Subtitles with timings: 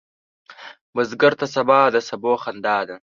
[0.93, 2.95] بزګر ته سبا د سبو خندا ده